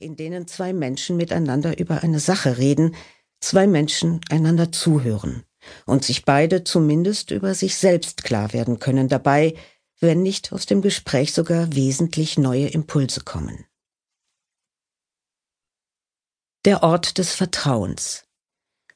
in 0.00 0.16
denen 0.16 0.48
zwei 0.48 0.72
Menschen 0.72 1.16
miteinander 1.16 1.78
über 1.78 2.02
eine 2.02 2.20
Sache 2.20 2.56
reden, 2.56 2.96
zwei 3.40 3.66
Menschen 3.66 4.20
einander 4.30 4.72
zuhören 4.72 5.44
und 5.84 6.04
sich 6.04 6.24
beide 6.24 6.64
zumindest 6.64 7.30
über 7.30 7.54
sich 7.54 7.76
selbst 7.76 8.24
klar 8.24 8.52
werden 8.54 8.78
können 8.78 9.08
dabei, 9.08 9.54
wenn 10.00 10.22
nicht 10.22 10.52
aus 10.52 10.64
dem 10.64 10.80
Gespräch 10.80 11.34
sogar 11.34 11.74
wesentlich 11.74 12.38
neue 12.38 12.68
Impulse 12.68 13.20
kommen. 13.20 13.66
Der 16.64 16.82
Ort 16.82 17.18
des 17.18 17.34
Vertrauens. 17.34 18.24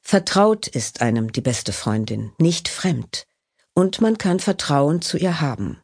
Vertraut 0.01 0.67
ist 0.67 1.01
einem 1.01 1.31
die 1.31 1.41
beste 1.41 1.71
Freundin, 1.71 2.31
nicht 2.39 2.67
fremd, 2.67 3.27
und 3.73 4.01
man 4.01 4.17
kann 4.17 4.39
Vertrauen 4.39 5.01
zu 5.01 5.17
ihr 5.17 5.39
haben. 5.39 5.81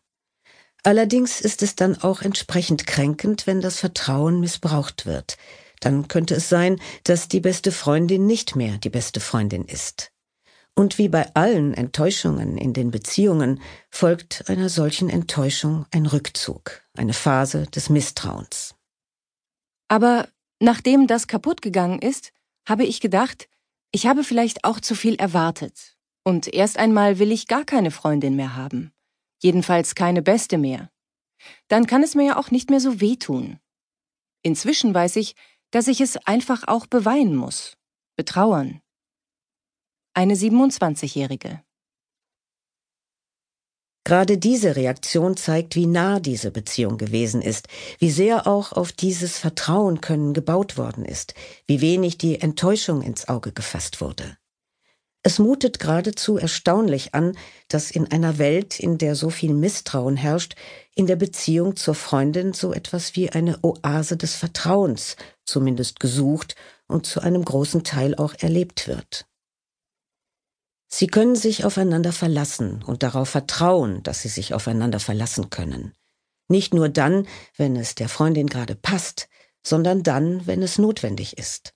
Allerdings 0.83 1.41
ist 1.41 1.61
es 1.61 1.75
dann 1.75 2.01
auch 2.01 2.21
entsprechend 2.21 2.87
kränkend, 2.87 3.45
wenn 3.45 3.61
das 3.61 3.79
Vertrauen 3.79 4.39
missbraucht 4.39 5.05
wird. 5.05 5.37
Dann 5.79 6.07
könnte 6.07 6.35
es 6.35 6.49
sein, 6.49 6.79
dass 7.03 7.27
die 7.27 7.39
beste 7.39 7.71
Freundin 7.71 8.25
nicht 8.25 8.55
mehr 8.55 8.77
die 8.77 8.89
beste 8.89 9.19
Freundin 9.19 9.65
ist. 9.65 10.11
Und 10.75 10.97
wie 10.97 11.09
bei 11.09 11.33
allen 11.35 11.73
Enttäuschungen 11.73 12.57
in 12.57 12.73
den 12.73 12.91
Beziehungen 12.91 13.61
folgt 13.89 14.49
einer 14.49 14.69
solchen 14.69 15.09
Enttäuschung 15.09 15.85
ein 15.91 16.05
Rückzug, 16.05 16.81
eine 16.95 17.13
Phase 17.13 17.67
des 17.67 17.89
Misstrauens. 17.89 18.75
Aber 19.89 20.29
nachdem 20.59 21.07
das 21.07 21.27
kaputt 21.27 21.61
gegangen 21.61 21.99
ist, 21.99 22.31
habe 22.67 22.85
ich 22.85 23.01
gedacht, 23.01 23.49
ich 23.91 24.07
habe 24.07 24.23
vielleicht 24.23 24.63
auch 24.63 24.79
zu 24.79 24.95
viel 24.95 25.15
erwartet. 25.15 25.97
Und 26.23 26.53
erst 26.53 26.77
einmal 26.77 27.19
will 27.19 27.31
ich 27.31 27.47
gar 27.47 27.65
keine 27.65 27.91
Freundin 27.91 28.35
mehr 28.35 28.55
haben. 28.55 28.93
Jedenfalls 29.41 29.95
keine 29.95 30.21
beste 30.21 30.57
mehr. 30.57 30.89
Dann 31.67 31.87
kann 31.87 32.03
es 32.03 32.15
mir 32.15 32.25
ja 32.25 32.37
auch 32.37 32.51
nicht 32.51 32.69
mehr 32.69 32.79
so 32.79 33.01
wehtun. 33.01 33.59
Inzwischen 34.43 34.93
weiß 34.93 35.15
ich, 35.15 35.35
dass 35.71 35.87
ich 35.87 36.01
es 36.01 36.17
einfach 36.25 36.67
auch 36.67 36.85
beweinen 36.85 37.35
muss. 37.35 37.77
Betrauern. 38.15 38.81
Eine 40.13 40.35
27-Jährige. 40.35 41.63
Gerade 44.03 44.37
diese 44.37 44.75
Reaktion 44.75 45.37
zeigt, 45.37 45.75
wie 45.75 45.85
nah 45.85 46.19
diese 46.19 46.51
Beziehung 46.51 46.97
gewesen 46.97 47.41
ist, 47.41 47.67
wie 47.99 48.09
sehr 48.09 48.47
auch 48.47 48.71
auf 48.73 48.91
dieses 48.91 49.37
Vertrauen 49.37 50.01
können 50.01 50.33
gebaut 50.33 50.77
worden 50.77 51.05
ist, 51.05 51.35
wie 51.67 51.81
wenig 51.81 52.17
die 52.17 52.41
Enttäuschung 52.41 53.03
ins 53.03 53.29
Auge 53.29 53.51
gefasst 53.51 54.01
wurde. 54.01 54.37
Es 55.23 55.37
mutet 55.37 55.79
geradezu 55.79 56.37
erstaunlich 56.37 57.13
an, 57.13 57.37
dass 57.67 57.91
in 57.91 58.11
einer 58.11 58.39
Welt, 58.39 58.79
in 58.79 58.97
der 58.97 59.15
so 59.15 59.29
viel 59.29 59.53
Misstrauen 59.53 60.17
herrscht, 60.17 60.55
in 60.95 61.05
der 61.05 61.15
Beziehung 61.15 61.75
zur 61.75 61.93
Freundin 61.93 62.53
so 62.53 62.73
etwas 62.73 63.15
wie 63.15 63.29
eine 63.29 63.59
Oase 63.61 64.17
des 64.17 64.35
Vertrauens 64.35 65.15
zumindest 65.45 65.99
gesucht 65.99 66.55
und 66.87 67.05
zu 67.05 67.21
einem 67.21 67.45
großen 67.45 67.83
Teil 67.83 68.15
auch 68.15 68.33
erlebt 68.39 68.87
wird. 68.87 69.27
Sie 70.87 71.07
können 71.07 71.35
sich 71.35 71.65
aufeinander 71.65 72.11
verlassen 72.11 72.83
und 72.83 73.03
darauf 73.03 73.29
vertrauen, 73.29 74.03
dass 74.03 74.23
sie 74.23 74.27
sich 74.27 74.53
aufeinander 74.53 74.99
verlassen 74.99 75.49
können. 75.49 75.93
Nicht 76.49 76.73
nur 76.73 76.89
dann, 76.89 77.27
wenn 77.55 77.77
es 77.77 77.95
der 77.95 78.09
Freundin 78.09 78.47
gerade 78.47 78.75
passt, 78.75 79.29
sondern 79.65 80.03
dann, 80.03 80.45
wenn 80.47 80.61
es 80.63 80.79
notwendig 80.79 81.37
ist. 81.37 81.73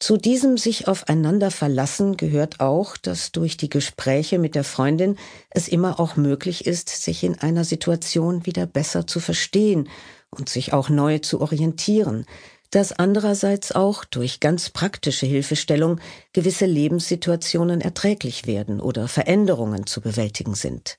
Zu 0.00 0.16
diesem 0.16 0.56
sich 0.56 0.88
aufeinander 0.88 1.50
verlassen 1.50 2.16
gehört 2.16 2.58
auch, 2.58 2.96
dass 2.96 3.32
durch 3.32 3.58
die 3.58 3.68
Gespräche 3.68 4.38
mit 4.38 4.54
der 4.54 4.64
Freundin 4.64 5.18
es 5.50 5.68
immer 5.68 6.00
auch 6.00 6.16
möglich 6.16 6.66
ist, 6.66 6.88
sich 6.88 7.22
in 7.22 7.38
einer 7.38 7.64
Situation 7.64 8.46
wieder 8.46 8.64
besser 8.64 9.06
zu 9.06 9.20
verstehen 9.20 9.90
und 10.30 10.48
sich 10.48 10.72
auch 10.72 10.88
neu 10.88 11.18
zu 11.18 11.42
orientieren, 11.42 12.24
dass 12.70 12.92
andererseits 12.92 13.72
auch 13.72 14.06
durch 14.06 14.40
ganz 14.40 14.70
praktische 14.70 15.26
Hilfestellung 15.26 16.00
gewisse 16.32 16.64
Lebenssituationen 16.64 17.82
erträglich 17.82 18.46
werden 18.46 18.80
oder 18.80 19.06
Veränderungen 19.06 19.86
zu 19.86 20.00
bewältigen 20.00 20.54
sind. 20.54 20.98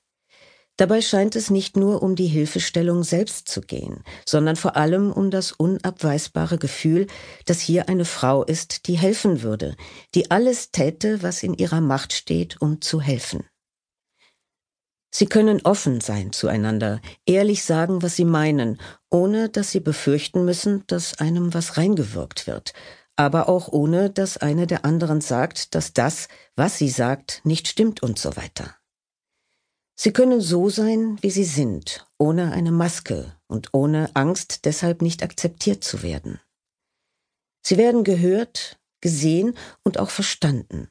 Dabei 0.78 1.02
scheint 1.02 1.36
es 1.36 1.50
nicht 1.50 1.76
nur 1.76 2.02
um 2.02 2.16
die 2.16 2.26
Hilfestellung 2.26 3.04
selbst 3.04 3.48
zu 3.48 3.60
gehen, 3.60 4.02
sondern 4.26 4.56
vor 4.56 4.76
allem 4.76 5.12
um 5.12 5.30
das 5.30 5.52
unabweisbare 5.52 6.56
Gefühl, 6.56 7.06
dass 7.44 7.60
hier 7.60 7.88
eine 7.88 8.06
Frau 8.06 8.42
ist, 8.42 8.86
die 8.86 8.96
helfen 8.96 9.42
würde, 9.42 9.76
die 10.14 10.30
alles 10.30 10.70
täte, 10.70 11.22
was 11.22 11.42
in 11.42 11.54
ihrer 11.54 11.80
Macht 11.80 12.14
steht, 12.14 12.60
um 12.60 12.80
zu 12.80 13.00
helfen. 13.00 13.44
Sie 15.14 15.26
können 15.26 15.60
offen 15.64 16.00
sein 16.00 16.32
zueinander, 16.32 17.02
ehrlich 17.26 17.64
sagen, 17.64 18.00
was 18.00 18.16
sie 18.16 18.24
meinen, 18.24 18.80
ohne 19.10 19.50
dass 19.50 19.70
sie 19.70 19.80
befürchten 19.80 20.46
müssen, 20.46 20.84
dass 20.86 21.18
einem 21.18 21.52
was 21.52 21.76
reingewirkt 21.76 22.46
wird, 22.46 22.72
aber 23.14 23.50
auch 23.50 23.68
ohne 23.68 24.08
dass 24.08 24.38
eine 24.38 24.66
der 24.66 24.86
anderen 24.86 25.20
sagt, 25.20 25.74
dass 25.74 25.92
das, 25.92 26.28
was 26.56 26.78
sie 26.78 26.88
sagt, 26.88 27.42
nicht 27.44 27.68
stimmt 27.68 28.02
und 28.02 28.18
so 28.18 28.36
weiter. 28.36 28.74
Sie 29.94 30.12
können 30.12 30.40
so 30.40 30.68
sein, 30.68 31.18
wie 31.20 31.30
sie 31.30 31.44
sind, 31.44 32.06
ohne 32.18 32.52
eine 32.52 32.72
Maske 32.72 33.36
und 33.46 33.68
ohne 33.72 34.10
Angst, 34.14 34.64
deshalb 34.64 35.02
nicht 35.02 35.22
akzeptiert 35.22 35.84
zu 35.84 36.02
werden. 36.02 36.40
Sie 37.64 37.76
werden 37.76 38.02
gehört, 38.02 38.80
gesehen 39.00 39.56
und 39.84 39.98
auch 39.98 40.10
verstanden. 40.10 40.88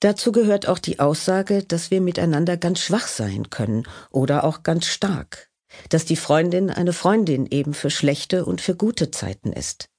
Dazu 0.00 0.32
gehört 0.32 0.66
auch 0.66 0.80
die 0.80 0.98
Aussage, 0.98 1.62
dass 1.62 1.92
wir 1.92 2.00
miteinander 2.00 2.56
ganz 2.56 2.80
schwach 2.80 3.06
sein 3.06 3.50
können 3.50 3.86
oder 4.10 4.42
auch 4.42 4.64
ganz 4.64 4.86
stark, 4.86 5.48
dass 5.90 6.04
die 6.04 6.16
Freundin 6.16 6.70
eine 6.70 6.92
Freundin 6.92 7.46
eben 7.46 7.74
für 7.74 7.90
schlechte 7.90 8.44
und 8.44 8.60
für 8.60 8.74
gute 8.74 9.12
Zeiten 9.12 9.52
ist. 9.52 9.91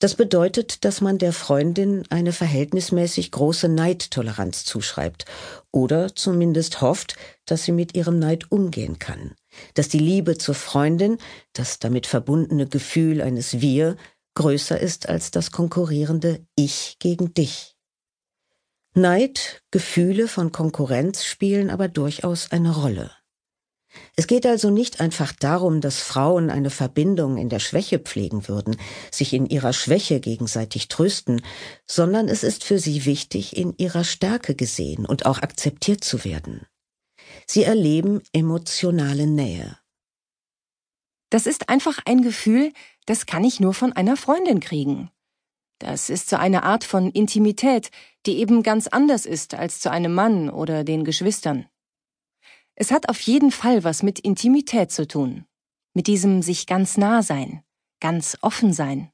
Das 0.00 0.16
bedeutet, 0.16 0.84
dass 0.84 1.00
man 1.00 1.18
der 1.18 1.32
Freundin 1.32 2.04
eine 2.10 2.32
verhältnismäßig 2.32 3.30
große 3.30 3.68
Neidtoleranz 3.68 4.64
zuschreibt 4.64 5.24
oder 5.70 6.14
zumindest 6.14 6.80
hofft, 6.80 7.16
dass 7.46 7.64
sie 7.64 7.72
mit 7.72 7.94
ihrem 7.94 8.18
Neid 8.18 8.50
umgehen 8.50 8.98
kann, 8.98 9.34
dass 9.74 9.88
die 9.88 10.00
Liebe 10.00 10.36
zur 10.36 10.54
Freundin, 10.54 11.18
das 11.52 11.78
damit 11.78 12.06
verbundene 12.06 12.66
Gefühl 12.66 13.22
eines 13.22 13.60
Wir, 13.60 13.96
größer 14.34 14.78
ist 14.78 15.08
als 15.08 15.30
das 15.30 15.52
konkurrierende 15.52 16.44
Ich 16.56 16.96
gegen 16.98 17.32
dich. 17.32 17.76
Neid, 18.94 19.62
Gefühle 19.70 20.28
von 20.28 20.52
Konkurrenz 20.52 21.24
spielen 21.24 21.70
aber 21.70 21.88
durchaus 21.88 22.50
eine 22.52 22.74
Rolle. 22.76 23.10
Es 24.16 24.26
geht 24.26 24.46
also 24.46 24.70
nicht 24.70 25.00
einfach 25.00 25.32
darum, 25.32 25.80
dass 25.80 26.00
Frauen 26.00 26.50
eine 26.50 26.70
Verbindung 26.70 27.36
in 27.36 27.48
der 27.48 27.58
Schwäche 27.58 27.98
pflegen 27.98 28.48
würden, 28.48 28.76
sich 29.10 29.32
in 29.32 29.46
ihrer 29.46 29.72
Schwäche 29.72 30.20
gegenseitig 30.20 30.88
trösten, 30.88 31.42
sondern 31.86 32.28
es 32.28 32.44
ist 32.44 32.64
für 32.64 32.78
sie 32.78 33.04
wichtig, 33.04 33.56
in 33.56 33.74
ihrer 33.76 34.04
Stärke 34.04 34.54
gesehen 34.54 35.06
und 35.06 35.26
auch 35.26 35.42
akzeptiert 35.42 36.04
zu 36.04 36.24
werden. 36.24 36.66
Sie 37.46 37.64
erleben 37.64 38.22
emotionale 38.32 39.26
Nähe. 39.26 39.78
Das 41.30 41.46
ist 41.46 41.68
einfach 41.68 41.98
ein 42.04 42.22
Gefühl, 42.22 42.72
das 43.06 43.26
kann 43.26 43.42
ich 43.42 43.58
nur 43.58 43.74
von 43.74 43.92
einer 43.92 44.16
Freundin 44.16 44.60
kriegen. 44.60 45.10
Das 45.80 46.08
ist 46.08 46.30
so 46.30 46.36
eine 46.36 46.62
Art 46.62 46.84
von 46.84 47.10
Intimität, 47.10 47.90
die 48.26 48.38
eben 48.38 48.62
ganz 48.62 48.86
anders 48.86 49.26
ist 49.26 49.54
als 49.54 49.80
zu 49.80 49.90
einem 49.90 50.14
Mann 50.14 50.48
oder 50.48 50.84
den 50.84 51.04
Geschwistern. 51.04 51.66
Es 52.76 52.90
hat 52.90 53.08
auf 53.08 53.20
jeden 53.20 53.50
Fall 53.50 53.84
was 53.84 54.02
mit 54.02 54.18
Intimität 54.18 54.90
zu 54.90 55.06
tun, 55.06 55.44
mit 55.94 56.06
diesem 56.06 56.42
sich 56.42 56.66
ganz 56.66 56.96
nah 56.96 57.22
sein, 57.22 57.62
ganz 58.00 58.36
offen 58.40 58.72
sein. 58.72 59.10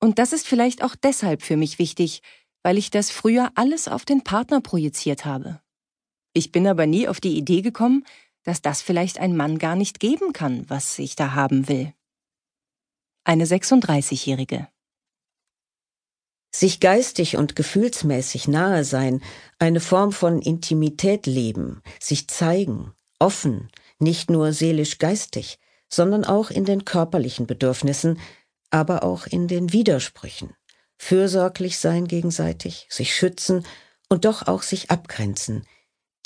Und 0.00 0.18
das 0.18 0.32
ist 0.32 0.46
vielleicht 0.46 0.82
auch 0.82 0.94
deshalb 0.94 1.42
für 1.42 1.56
mich 1.56 1.78
wichtig, 1.78 2.22
weil 2.62 2.78
ich 2.78 2.90
das 2.90 3.10
früher 3.10 3.52
alles 3.54 3.88
auf 3.88 4.04
den 4.04 4.24
Partner 4.24 4.60
projiziert 4.60 5.24
habe. 5.24 5.60
Ich 6.32 6.52
bin 6.52 6.66
aber 6.66 6.86
nie 6.86 7.08
auf 7.08 7.20
die 7.20 7.36
Idee 7.36 7.62
gekommen, 7.62 8.04
dass 8.44 8.62
das 8.62 8.80
vielleicht 8.80 9.18
ein 9.18 9.36
Mann 9.36 9.58
gar 9.58 9.76
nicht 9.76 10.00
geben 10.00 10.32
kann, 10.32 10.68
was 10.70 10.98
ich 10.98 11.16
da 11.16 11.34
haben 11.34 11.68
will. 11.68 11.92
Eine 13.24 13.44
36-Jährige 13.44 14.68
sich 16.58 16.80
geistig 16.80 17.36
und 17.36 17.54
gefühlsmäßig 17.54 18.48
nahe 18.48 18.84
sein, 18.84 19.22
eine 19.60 19.78
Form 19.78 20.10
von 20.10 20.42
Intimität 20.42 21.26
leben, 21.26 21.82
sich 22.00 22.26
zeigen, 22.26 22.92
offen, 23.20 23.70
nicht 24.00 24.28
nur 24.28 24.52
seelisch-geistig, 24.52 25.60
sondern 25.88 26.24
auch 26.24 26.50
in 26.50 26.64
den 26.64 26.84
körperlichen 26.84 27.46
Bedürfnissen, 27.46 28.18
aber 28.70 29.04
auch 29.04 29.26
in 29.26 29.46
den 29.46 29.72
Widersprüchen, 29.72 30.54
fürsorglich 30.96 31.78
sein 31.78 32.08
gegenseitig, 32.08 32.88
sich 32.90 33.14
schützen 33.14 33.64
und 34.08 34.24
doch 34.24 34.48
auch 34.48 34.62
sich 34.62 34.90
abgrenzen. 34.90 35.64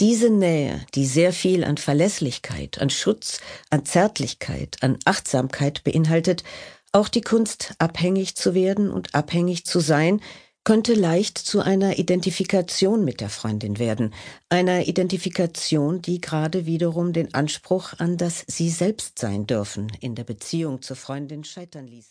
Diese 0.00 0.30
Nähe, 0.30 0.84
die 0.94 1.04
sehr 1.04 1.34
viel 1.34 1.62
an 1.62 1.76
Verlässlichkeit, 1.76 2.80
an 2.80 2.88
Schutz, 2.88 3.40
an 3.68 3.84
Zärtlichkeit, 3.84 4.78
an 4.80 4.98
Achtsamkeit 5.04 5.84
beinhaltet, 5.84 6.42
auch 6.92 7.08
die 7.08 7.22
Kunst, 7.22 7.74
abhängig 7.78 8.36
zu 8.36 8.54
werden 8.54 8.90
und 8.90 9.14
abhängig 9.14 9.64
zu 9.64 9.80
sein, 9.80 10.20
könnte 10.64 10.94
leicht 10.94 11.38
zu 11.38 11.60
einer 11.60 11.98
Identifikation 11.98 13.04
mit 13.04 13.20
der 13.20 13.30
Freundin 13.30 13.78
werden, 13.78 14.14
einer 14.48 14.86
Identifikation, 14.86 16.02
die 16.02 16.20
gerade 16.20 16.66
wiederum 16.66 17.12
den 17.12 17.34
Anspruch 17.34 17.94
an 17.98 18.16
das 18.16 18.44
Sie 18.46 18.70
selbst 18.70 19.18
sein 19.18 19.46
dürfen 19.46 19.90
in 20.00 20.14
der 20.14 20.24
Beziehung 20.24 20.82
zur 20.82 20.96
Freundin 20.96 21.42
scheitern 21.42 21.88
ließe. 21.88 22.10